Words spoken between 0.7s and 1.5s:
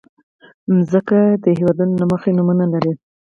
مځکه د